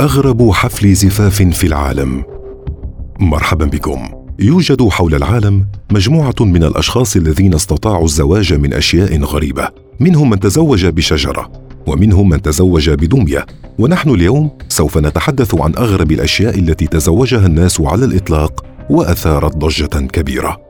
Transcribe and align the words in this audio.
أغرب 0.00 0.50
حفل 0.50 0.94
زفاف 0.94 1.42
في 1.42 1.66
العالم. 1.66 2.24
مرحبا 3.18 3.64
بكم. 3.64 4.08
يوجد 4.38 4.88
حول 4.88 5.14
العالم 5.14 5.66
مجموعة 5.92 6.34
من 6.40 6.64
الأشخاص 6.64 7.16
الذين 7.16 7.54
استطاعوا 7.54 8.04
الزواج 8.04 8.54
من 8.54 8.74
أشياء 8.74 9.18
غريبة. 9.18 9.68
منهم 10.00 10.30
من 10.30 10.40
تزوج 10.40 10.86
بشجرة 10.86 11.52
ومنهم 11.86 12.28
من 12.28 12.42
تزوج 12.42 12.90
بدمية. 12.90 13.46
ونحن 13.78 14.10
اليوم 14.10 14.50
سوف 14.68 14.98
نتحدث 14.98 15.54
عن 15.54 15.74
أغرب 15.76 16.12
الأشياء 16.12 16.58
التي 16.58 16.86
تزوجها 16.86 17.46
الناس 17.46 17.80
على 17.80 18.04
الإطلاق 18.04 18.64
وأثارت 18.90 19.56
ضجة 19.56 20.06
كبيرة. 20.06 20.60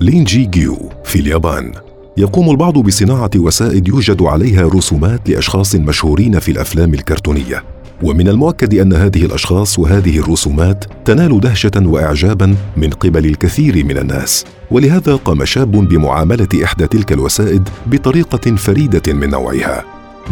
لينجي 0.00 0.44
جيو 0.44 0.90
في 1.04 1.20
اليابان. 1.20 1.72
يقوم 2.16 2.50
البعض 2.50 2.78
بصناعة 2.78 3.30
وسائد 3.36 3.88
يوجد 3.88 4.22
عليها 4.22 4.68
رسومات 4.68 5.30
لأشخاص 5.30 5.74
مشهورين 5.74 6.38
في 6.38 6.50
الأفلام 6.50 6.94
الكرتونية. 6.94 7.77
ومن 8.02 8.28
المؤكد 8.28 8.74
أن 8.74 8.92
هذه 8.92 9.24
الأشخاص 9.24 9.78
وهذه 9.78 10.18
الرسومات 10.18 10.84
تنال 11.04 11.40
دهشة 11.40 11.70
واعجابا 11.76 12.56
من 12.76 12.90
قبل 12.90 13.26
الكثير 13.26 13.84
من 13.84 13.98
الناس. 13.98 14.44
ولهذا 14.70 15.16
قام 15.16 15.44
شاب 15.44 15.70
بمعاملة 15.70 16.48
إحدى 16.64 16.86
تلك 16.86 17.12
الوسائد 17.12 17.68
بطريقة 17.86 18.56
فريدة 18.56 19.12
من 19.12 19.30
نوعها 19.30 19.84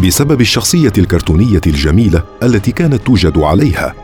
بسبب 0.04 0.40
الشخصية 0.40 0.92
الكرتونية 0.98 1.60
الجميلة 1.66 2.22
التي 2.42 2.72
كانت 2.72 3.06
توجد 3.06 3.38
عليها. 3.38 3.94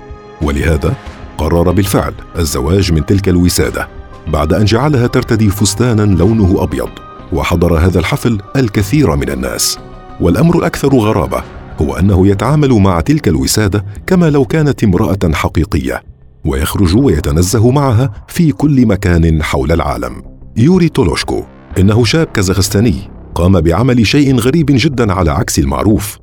ولهذا 0.42 0.94
قرر 1.38 1.72
بالفعل 1.72 2.14
الزواج 2.38 2.92
من 2.92 3.06
تلك 3.06 3.28
الوسادة 3.28 3.88
بعد 4.26 4.52
أن 4.52 4.64
جعلها 4.64 5.06
ترتدي 5.06 5.50
فستانا 5.50 6.02
لونه 6.02 6.62
أبيض 6.62 6.90
وحضر 7.32 7.78
هذا 7.78 7.98
الحفل 7.98 8.38
الكثير 8.56 9.16
من 9.16 9.30
الناس. 9.30 9.78
والأمر 10.20 10.58
الاكثر 10.58 10.88
غرابة 10.88 11.42
هو 11.80 11.94
أنه 11.94 12.26
يتعامل 12.26 12.72
مع 12.72 13.00
تلك 13.00 13.28
الوسادة 13.28 13.84
كما 14.06 14.30
لو 14.30 14.44
كانت 14.44 14.84
امرأة 14.84 15.18
حقيقية 15.32 16.02
ويخرج 16.44 16.96
ويتنزه 16.96 17.70
معها 17.70 18.12
في 18.28 18.52
كل 18.52 18.86
مكان 18.86 19.42
حول 19.42 19.72
العالم. 19.72 20.22
يوري 20.56 20.88
تولوشكو 20.88 21.42
إنه 21.78 22.04
شاب 22.04 22.26
كازاخستاني 22.26 22.94
قام 23.34 23.60
بعمل 23.60 24.06
شيء 24.06 24.36
غريب 24.36 24.66
جدا 24.70 25.12
على 25.12 25.30
عكس 25.30 25.58
المعروف 25.58 26.18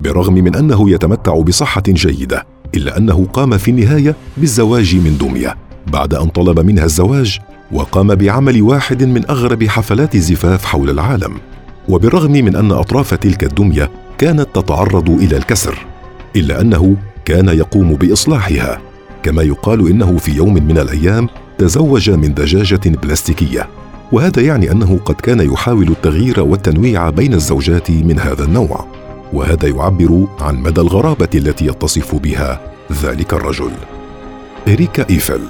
بالرغم 0.00 0.34
من 0.34 0.56
أنه 0.56 0.90
يتمتع 0.90 1.40
بصحة 1.40 1.82
جيدة 1.88 2.46
إلا 2.74 2.98
أنه 2.98 3.26
قام 3.32 3.58
في 3.58 3.70
النهاية 3.70 4.16
بالزواج 4.36 4.96
من 4.96 5.18
دميه 5.18 5.56
بعد 5.92 6.14
أن 6.14 6.28
طلب 6.28 6.60
منها 6.60 6.84
الزواج 6.84 7.38
وقام 7.72 8.14
بعمل 8.14 8.62
واحد 8.62 9.04
من 9.04 9.30
أغرب 9.30 9.64
حفلات 9.64 10.14
الزفاف 10.14 10.64
حول 10.64 10.90
العالم. 10.90 11.34
وبالرغم 11.88 12.32
من 12.32 12.56
أن 12.56 12.72
أطراف 12.72 13.14
تلك 13.14 13.44
الدمية 13.44 13.90
كانت 14.22 14.48
تتعرض 14.54 15.10
إلى 15.10 15.36
الكسر 15.36 15.86
إلا 16.36 16.60
أنه 16.60 16.96
كان 17.24 17.48
يقوم 17.48 17.94
بإصلاحها 17.94 18.80
كما 19.22 19.42
يقال 19.42 19.88
إنه 19.88 20.16
في 20.16 20.32
يوم 20.32 20.54
من 20.54 20.78
الأيام 20.78 21.28
تزوج 21.58 22.10
من 22.10 22.34
دجاجة 22.34 22.80
بلاستيكية. 22.86 23.68
وهذا 24.12 24.42
يعني 24.42 24.70
أنه 24.72 24.98
قد 25.04 25.14
كان 25.14 25.40
يحاول 25.52 25.88
التغيير 25.88 26.40
والتنويع 26.40 27.10
بين 27.10 27.34
الزوجات 27.34 27.90
من 27.90 28.18
هذا 28.18 28.44
النوع. 28.44 28.86
وهذا 29.32 29.68
يعبر 29.68 30.26
عن 30.40 30.56
مدى 30.56 30.80
الغرابة 30.80 31.28
التي 31.34 31.66
يتصف 31.66 32.14
بها 32.14 32.60
ذلك 33.02 33.32
الرجل. 33.32 33.70
إريكا 34.68 35.10
إيفل. 35.10 35.40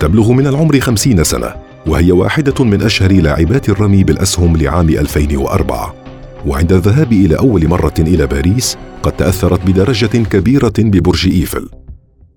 تبلغ 0.00 0.32
من 0.32 0.46
العمر 0.46 0.80
خمسين 0.80 1.24
سنة 1.24 1.54
وهي 1.86 2.12
واحدة 2.12 2.64
من 2.64 2.82
أشهر 2.82 3.12
لاعبات 3.12 3.68
الرمي 3.68 4.04
بالأسهم 4.04 4.56
لعام 4.56 4.88
2004 4.88 6.05
وعند 6.46 6.72
الذهاب 6.72 7.12
إلى 7.12 7.38
أول 7.38 7.68
مرة 7.68 7.94
إلى 7.98 8.26
باريس 8.26 8.76
قد 9.02 9.12
تأثرت 9.12 9.66
بدرجة 9.66 10.06
كبيرة 10.06 10.72
ببرج 10.78 11.28
إيفل. 11.28 11.68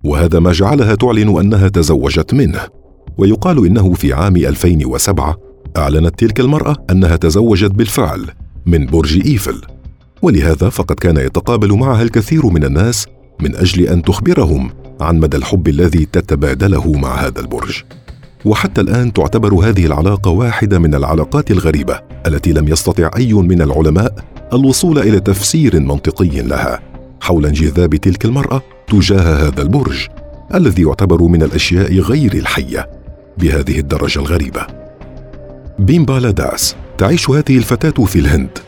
وهذا 0.04 0.38
ما 0.38 0.52
جعلها 0.52 0.94
تعلن 0.94 1.38
أنها 1.38 1.68
تزوجت 1.68 2.34
منه. 2.34 2.60
ويقال 3.18 3.66
إنه 3.66 3.94
في 3.94 4.12
عام 4.12 4.36
2007 4.36 5.36
أعلنت 5.76 6.18
تلك 6.18 6.40
المرأة 6.40 6.76
أنها 6.90 7.16
تزوجت 7.16 7.70
بالفعل 7.70 8.26
من 8.66 8.86
برج 8.86 9.26
إيفل. 9.26 9.60
ولهذا 10.22 10.68
فقد 10.68 10.96
كان 10.96 11.16
يتقابل 11.16 11.72
معها 11.72 12.02
الكثير 12.02 12.46
من 12.46 12.64
الناس 12.64 13.06
من 13.40 13.56
أجل 13.56 13.88
أن 13.88 14.02
تخبرهم 14.02 14.70
عن 15.00 15.20
مدى 15.20 15.36
الحب 15.36 15.68
الذي 15.68 16.08
تتبادله 16.12 16.92
مع 16.92 17.14
هذا 17.14 17.40
البرج. 17.40 17.82
وحتى 18.44 18.80
الآن 18.80 19.12
تعتبر 19.12 19.54
هذه 19.54 19.86
العلاقة 19.86 20.30
واحدة 20.30 20.78
من 20.78 20.94
العلاقات 20.94 21.50
الغريبة 21.50 22.00
التي 22.26 22.52
لم 22.52 22.68
يستطع 22.68 23.10
أي 23.16 23.32
من 23.32 23.62
العلماء 23.62 24.14
الوصول 24.52 24.98
إلى 24.98 25.20
تفسير 25.20 25.80
منطقي 25.80 26.42
لها. 26.42 26.80
حول 27.20 27.46
انجذاب 27.46 27.96
تلك 27.96 28.24
المرأة 28.24 28.62
تجاه 28.88 29.48
هذا 29.48 29.62
البرج 29.62 30.06
الذي 30.54 30.82
يعتبر 30.82 31.22
من 31.22 31.42
الأشياء 31.42 31.98
غير 31.98 32.32
الحية 32.34 32.90
بهذه 33.38 33.78
الدرجة 33.78 34.18
الغريبة. 34.18 34.66
بيمبالا 35.78 36.30
داس 36.30 36.76
تعيش 36.98 37.30
هذه 37.30 37.58
الفتاة 37.58 38.04
في 38.04 38.18
الهند. 38.18 38.58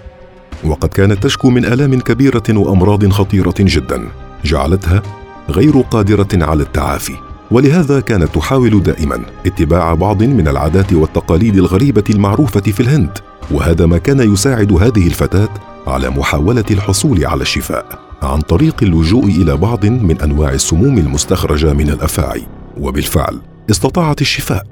وقد 0.65 0.89
كانت 0.89 1.23
تشكو 1.23 1.51
من 1.51 1.65
آلام 1.65 2.01
كبيرة 2.01 2.43
وأمراض 2.51 3.09
خطيرة 3.09 3.55
جدا 3.59 4.05
جعلتها 4.45 5.03
غير 5.49 5.81
قادرة 5.81 6.29
على 6.45 6.63
التعافي. 6.63 7.32
ولهذا 7.53 8.01
كانت 8.01 8.35
تحاول 8.35 8.83
دائما 8.83 9.21
اتباع 9.47 9.95
بعض 9.95 10.23
من 10.23 10.49
العادات 10.49 10.93
والتقاليد 10.93 11.57
الغريبة 11.57 12.05
المعروفة 12.11 12.61
في 12.61 12.81
الهند 12.81 13.19
وهذا 13.51 13.87
ما 13.87 13.99
كان 13.99 14.33
يساعد 14.33 14.73
هذه 14.73 15.07
الفتاة 15.07 15.49
على 15.87 16.11
محاولة 16.11 16.65
الحصول 16.71 17.27
على 17.27 17.43
الشفاء 17.43 17.99
عن 18.23 18.41
طريق 18.41 18.83
اللجوء 18.83 19.25
إلى 19.25 19.57
بعض 19.57 19.87
من 19.87 20.21
أنواع 20.21 20.53
السموم 20.53 20.99
المستخرجة 20.99 21.73
من 21.73 21.89
الأفاعي 21.89 22.43
وبالفعل 22.81 23.41
استطاعت 23.71 24.21
الشفاء 24.21 24.67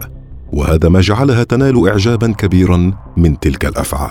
وهذا 0.52 0.88
ما 0.88 1.00
جعلها 1.00 1.44
تنال 1.44 1.88
اعجابا 1.88 2.32
كبيرا 2.32 2.92
من 3.16 3.40
تلك 3.40 3.64
الأفعى 3.64 4.10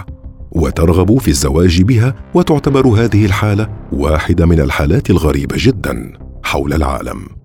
وترغب 0.52 1.18
في 1.18 1.28
الزواج 1.28 1.82
بها 1.82 2.16
وتعتبر 2.34 2.88
هذه 2.88 3.26
الحالة 3.26 3.70
واحدة 3.92 4.46
من 4.46 4.60
الحالات 4.60 5.10
الغريبة 5.10 5.56
جدا 5.60 6.14
حول 6.44 6.74
العالم. 6.74 7.40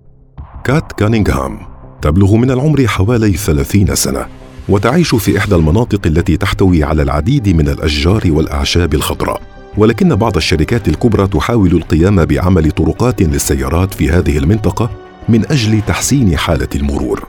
كات 0.65 0.91
كانينغهام. 0.91 1.59
تبلغ 2.01 2.35
من 2.35 2.51
العمر 2.51 2.87
حوالي 2.87 3.33
ثلاثين 3.33 3.95
سنة 3.95 4.25
وتعيش 4.69 5.15
في 5.15 5.37
إحدى 5.37 5.55
المناطق 5.55 6.07
التي 6.07 6.37
تحتوي 6.37 6.83
على 6.83 7.01
العديد 7.01 7.49
من 7.49 7.69
الأشجار 7.69 8.21
والأعشاب 8.25 8.93
الخضراء. 8.93 9.41
ولكن 9.77 10.15
بعض 10.15 10.37
الشركات 10.37 10.87
الكبرى 10.87 11.27
تحاول 11.27 11.71
القيام 11.71 12.25
بعمل 12.25 12.71
طرقات 12.71 13.21
للسيارات 13.21 13.93
في 13.93 14.09
هذه 14.09 14.37
المنطقة 14.37 14.89
من 15.29 15.45
أجل 15.51 15.81
تحسين 15.81 16.37
حالة 16.37 16.69
المرور. 16.75 17.27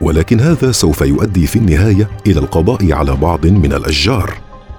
ولكن 0.00 0.40
هذا 0.40 0.72
سوف 0.72 1.00
يؤدي 1.00 1.46
في 1.46 1.56
النهاية 1.56 2.08
إلى 2.26 2.40
القضاء 2.40 2.92
على 2.92 3.16
بعض 3.16 3.46
من 3.46 3.72
الأشجار. 3.72 4.34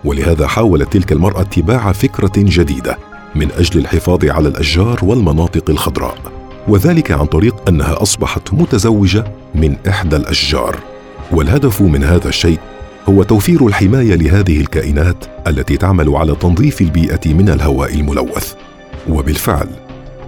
ولهذا 0.06 0.48
حاولت 0.48 0.94
تلك 0.94 1.12
المرأة 1.12 1.42
اتباع 1.42 1.92
فكرة 1.92 2.34
جديدة 2.38 2.98
من 3.36 3.52
أجل 3.52 3.80
الحفاظ 3.80 4.26
على 4.26 4.48
الأشجار 4.48 5.00
والمناطق 5.04 5.70
الخضراء. 5.70 6.41
وذلك 6.68 7.12
عن 7.12 7.26
طريق 7.26 7.70
أنها 7.70 8.02
أصبحت 8.02 8.54
متزوجة 8.54 9.24
من 9.56 9.76
إحدى 9.88 10.16
الأشجار. 10.16 10.80
والهدف 11.32 11.82
من 11.82 12.04
هذا 12.04 12.30
الشيء 12.30 12.60
هو 13.10 13.24
توفير 13.24 13.68
الحماية 13.68 14.16
لهذه 14.16 14.62
الكائنات 14.62 15.26
التي 15.48 15.78
تعمل 15.78 16.16
على 16.16 16.36
تنظيف 16.36 16.82
البيئة 16.82 17.34
من 17.34 17.50
الهواء 17.50 17.96
الملوث. 17.96 18.54
وبالفعل 19.10 19.68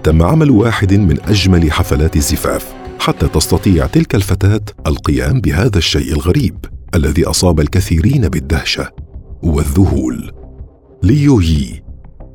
تم 0.02 0.22
عمل 0.22 0.50
واحد 0.50 0.94
من 0.94 1.18
أجمل 1.28 1.72
حفلات 1.72 2.16
الزفاف 2.16 2.74
حتى 2.98 3.28
تستطيع 3.28 3.86
تلك 3.86 4.14
الفتاة 4.14 4.60
القيام 4.86 5.40
بهذا 5.40 5.78
الشيء 5.78 6.12
الغريب 6.12 6.56
الذي 6.94 7.24
أصاب 7.24 7.60
الكثيرين 7.60 8.28
بالدهشة 8.28 8.90
والذهول. 9.42 10.32
ليو 11.02 11.40
يي 11.40 11.82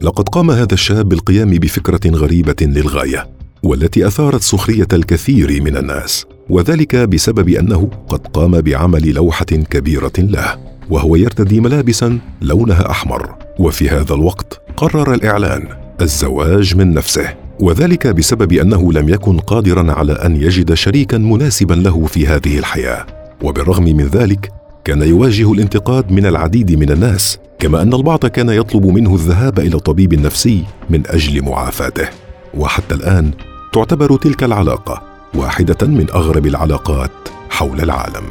لقد 0.01 0.29
قام 0.29 0.51
هذا 0.51 0.73
الشاب 0.73 1.09
بالقيام 1.09 1.49
بفكرة 1.49 2.09
غريبة 2.09 2.55
للغاية. 2.61 3.38
والتي 3.63 4.07
أثارت 4.07 4.41
سخرية 4.41 4.87
الكثير 4.93 5.63
من 5.63 5.77
الناس 5.77 6.25
وذلك 6.49 6.95
بسبب 6.95 7.49
أنه 7.49 7.89
قد 8.07 8.27
قام 8.27 8.61
بعمل 8.61 9.13
لوحة 9.13 9.45
كبيرة 9.45 10.13
له 10.17 10.57
وهو 10.89 11.15
يرتدي 11.15 11.59
ملابسا 11.59 12.19
لونها 12.41 12.91
أحمر. 12.91 13.35
وفي 13.59 13.89
هذا 13.89 14.13
الوقت 14.13 14.61
قرر 14.77 15.13
الإعلان 15.13 15.67
الزواج 16.01 16.75
من 16.75 16.93
نفسه 16.93 17.35
وذلك 17.59 18.07
بسبب 18.07 18.53
أنه 18.53 18.93
لم 18.93 19.09
يكن 19.09 19.39
قادرا 19.39 19.91
على 19.91 20.13
أن 20.13 20.35
يجد 20.35 20.73
شريكا 20.73 21.17
مناسبا 21.17 21.73
له 21.73 22.05
في 22.05 22.27
هذه 22.27 22.59
الحياة. 22.59 23.05
وبالرغم 23.41 23.83
من 23.83 24.05
ذلك 24.05 24.51
كان 24.85 25.01
يواجه 25.01 25.51
الانتقاد 25.51 26.11
من 26.11 26.25
العديد 26.25 26.71
من 26.71 26.91
الناس 26.91 27.37
كما 27.59 27.81
أن 27.81 27.93
البعض 27.93 28.25
كان 28.25 28.49
يطلب 28.49 28.85
منه 28.85 29.15
الذهاب 29.15 29.59
إلى 29.59 29.79
طبيب 29.79 30.13
نفسي 30.13 30.63
من 30.89 31.07
أجل 31.07 31.41
معافاته. 31.41 32.09
وحتى 32.53 32.95
الآن 32.95 33.31
تعتبر 33.73 34.17
تلك 34.17 34.43
العلاقة 34.43 35.01
واحدة 35.35 35.87
من 35.87 36.09
أغرب 36.09 36.45
العلاقات 36.45 37.11
حول 37.49 37.81
العالم. 37.81 38.23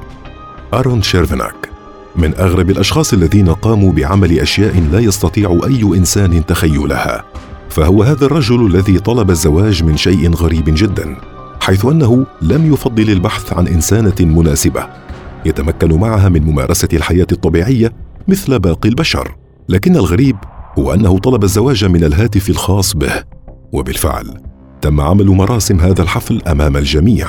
أرون 0.74 1.02
شيرفناك 1.02 1.70
من 2.16 2.34
أغرب 2.34 2.70
الأشخاص 2.70 3.12
الذين 3.12 3.48
قاموا 3.48 3.92
بعمل 3.92 4.38
أشياء 4.38 4.80
لا 4.92 4.98
يستطيع 4.98 5.60
أي 5.64 5.82
إنسان 5.82 6.46
تخيلها 6.46 7.24
فهو 7.68 8.02
هذا 8.02 8.26
الرجل 8.26 8.66
الذي 8.66 8.98
طلب 8.98 9.30
الزواج 9.30 9.82
من 9.84 9.96
شيء 9.96 10.34
غريب 10.34 10.64
جدا 10.66 11.16
حيث 11.60 11.84
أنه 11.84 12.26
لم 12.42 12.72
يفضل 12.72 13.10
البحث 13.10 13.52
عن 13.52 13.68
إنسانة 13.68 14.14
مناسبة 14.20 14.86
يتمكن 15.44 16.00
معها 16.00 16.28
من 16.28 16.42
ممارسة 16.42 16.88
الحياة 16.92 17.26
الطبيعية 17.32 17.92
مثل 18.28 18.58
باقي 18.58 18.88
البشر. 18.88 19.36
لكن 19.68 19.96
الغريب 19.96 20.36
هو 20.78 20.94
أنه 20.94 21.18
طلب 21.18 21.44
الزواج 21.44 21.84
من 21.84 22.04
الهاتف 22.04 22.50
الخاص 22.50 22.96
به 22.96 23.24
وبالفعل 23.72 24.47
تم 24.82 25.00
عمل 25.00 25.26
مراسم 25.26 25.80
هذا 25.80 26.02
الحفل 26.02 26.42
أمام 26.46 26.76
الجميع 26.76 27.28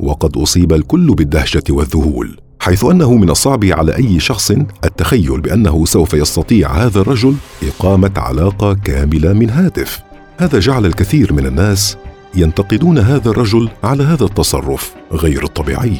وقد 0.00 0.36
أصيب 0.36 0.72
الكل 0.72 1.14
بالدهشة 1.14 1.62
والذهول 1.70 2.40
حيث 2.60 2.84
أنه 2.84 3.14
من 3.14 3.30
الصعب 3.30 3.64
على 3.64 3.96
أي 3.96 4.20
شخص 4.20 4.50
التخيل 4.84 5.40
بأنه 5.40 5.84
سوف 5.86 6.14
يستطيع 6.14 6.72
هذا 6.72 7.00
الرجل 7.00 7.34
إقامة 7.62 8.12
علاقة 8.16 8.74
كاملة 8.74 9.32
من 9.32 9.50
هاتف. 9.50 10.00
هذا 10.38 10.58
جعل 10.58 10.86
الكثير 10.86 11.32
من 11.32 11.46
الناس 11.46 11.96
ينتقدون 12.34 12.98
هذا 12.98 13.30
الرجل 13.30 13.68
على 13.84 14.02
هذا 14.02 14.24
التصرف 14.24 14.94
غير 15.12 15.44
الطبيعي. 15.44 15.96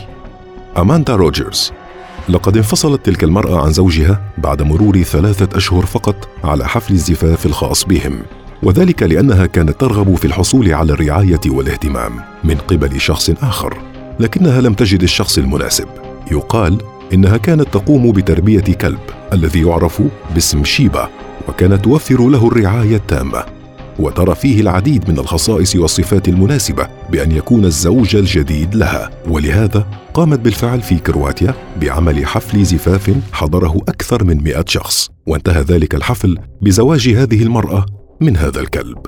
أماندا 0.78 1.16
روجرز 1.16 1.72
لقد 2.28 2.56
انفصلت 2.56 3.06
تلك 3.06 3.24
المرأة 3.24 3.60
عن 3.64 3.72
زوجها 3.72 4.32
بعد 4.38 4.62
مرور 4.62 5.02
ثلاثة 5.02 5.56
أشهر 5.56 5.86
فقط 5.86 6.28
على 6.44 6.68
حفل 6.68 6.94
الزفاف 6.94 7.46
الخاص 7.46 7.84
بهم. 7.84 8.22
وذلك 8.62 9.02
لأنها 9.02 9.46
كانت 9.46 9.80
ترغب 9.80 10.14
في 10.14 10.24
الحصول 10.24 10.72
على 10.72 10.92
الرعاية 10.92 11.40
والاهتمام 11.46 12.12
من 12.44 12.54
قبل 12.54 13.00
شخص 13.00 13.30
آخر 13.30 13.78
لكنها 14.20 14.60
لم 14.60 14.74
تجد 14.74 15.02
الشخص 15.02 15.38
المناسب. 15.38 15.86
يقال 16.32 16.78
إنها 17.12 17.36
كانت 17.36 17.68
تقوم 17.68 18.12
بتربية 18.12 18.60
كلب 18.60 18.98
الذي 19.32 19.60
يعرف 19.60 20.02
باسم 20.34 20.64
شيبا 20.64 21.08
وكانت 21.48 21.84
توفر 21.84 22.28
له 22.28 22.48
الرعاية 22.48 22.96
التامة. 22.96 23.44
وترى 23.98 24.34
فيه 24.34 24.60
العديد 24.60 25.10
من 25.10 25.18
الخصائص 25.18 25.76
والصفات 25.76 26.28
المناسبة 26.28 26.88
بأن 27.10 27.32
يكون 27.32 27.64
الزوج 27.64 28.16
الجديد 28.16 28.74
لها. 28.74 29.10
ولهذا 29.28 29.86
قامت 30.14 30.38
بالفعل 30.38 30.80
في 30.80 30.98
كرواتيا 30.98 31.54
بعمل 31.80 32.26
حفل 32.26 32.64
زفاف 32.64 33.10
حضره 33.32 33.76
أكثر 33.88 34.24
من 34.24 34.42
مئة 34.44 34.64
شخص 34.68 35.10
وانتهى 35.26 35.62
ذلك 35.62 35.94
الحفل 35.94 36.38
بزواج 36.62 37.08
هذه 37.08 37.42
المرأة 37.42 37.86
من 38.20 38.36
هذا 38.36 38.60
الكلب. 38.60 38.98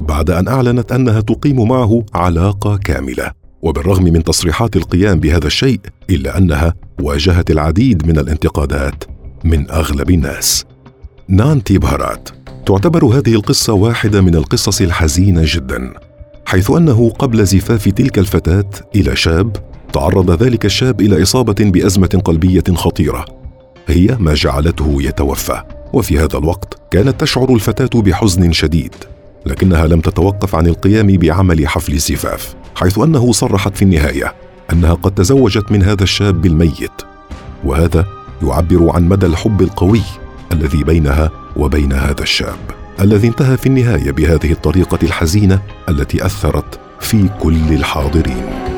بعد 0.00 0.30
أن 0.30 0.48
أعلنت 0.48 0.92
أنها 0.92 1.20
تقيم 1.20 1.68
معه 1.68 2.04
علاقة 2.14 2.76
كاملة 2.76 3.30
وبالرغم 3.62 4.04
من 4.04 4.24
تصريحات 4.24 4.76
القيام 4.76 5.20
بهذا 5.20 5.46
الشيء 5.46 5.80
إلا 6.10 6.38
أنها 6.38 6.74
واجهت 7.00 7.50
العديد 7.50 8.06
من 8.06 8.18
الانتقادات 8.18 9.04
من 9.44 9.70
أغلب 9.70 10.10
الناس. 10.10 10.64
نانتي 11.28 11.78
بهارات. 11.78 12.28
تعتبر 12.66 13.04
هذه 13.04 13.34
القصة 13.34 13.72
واحدة 13.72 14.20
من 14.20 14.34
القصص 14.34 14.80
الحزينة 14.80 15.42
جدا 15.44 15.94
حيث 16.46 16.70
أنه 16.70 17.10
قبل 17.10 17.46
زفاف 17.46 17.88
تلك 17.88 18.18
الفتاة 18.18 18.70
إلى 18.94 19.16
شاب 19.16 19.56
تعرض 19.92 20.42
ذلك 20.42 20.64
الشاب 20.64 21.00
إلى 21.00 21.22
إصابة 21.22 21.56
بأزمة 21.60 22.22
قلبية 22.24 22.64
خطيرة 22.74 23.24
هي 23.86 24.16
ما 24.20 24.34
جعلته 24.34 24.96
يتوفى. 25.02 25.62
وفي 25.92 26.18
هذا 26.18 26.38
الوقت 26.38 26.78
كانت 26.90 27.20
تشعر 27.20 27.54
الفتاة 27.54 28.00
بحزن 28.00 28.52
شديد 28.52 28.94
لكنها 29.46 29.86
لم 29.86 30.00
تتوقف 30.00 30.54
عن 30.54 30.66
القيام 30.66 31.06
بعمل 31.06 31.68
حفل 31.68 31.92
الزفاف 31.92 32.54
حيث 32.74 32.98
أنه 32.98 33.32
صرحت 33.32 33.76
في 33.76 33.82
النهاية 33.82 34.34
أنها 34.72 34.94
قد 34.94 35.14
تزوجت 35.14 35.72
من 35.72 35.82
هذا 35.82 36.02
الشاب 36.02 36.46
الميت. 36.46 36.90
وهذا 37.64 38.06
يعبر 38.42 38.90
عن 38.94 39.08
مدى 39.08 39.26
الحب 39.26 39.62
القوي 39.62 40.02
الذي 40.52 40.84
بينها 40.84 41.30
وبين 41.56 41.92
هذا 41.92 42.22
الشاب 42.22 42.58
الذي 43.00 43.28
انتهى 43.28 43.56
في 43.56 43.66
النهاية 43.66 44.10
بهذه 44.10 44.52
الطريقة 44.52 44.98
الحزينة 45.02 45.62
التي 45.88 46.26
أثرت 46.26 46.80
في 47.00 47.28
كل 47.40 47.72
الحاضرين. 47.72 48.77